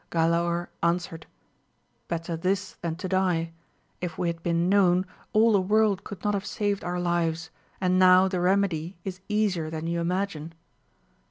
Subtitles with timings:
[0.09, 1.27] Galaor answered,
[2.07, 3.51] better this than to die:
[4.01, 7.99] if we had been known, all the world could not have saved our lives; and
[7.99, 10.53] now the remedy is easier than you imagine.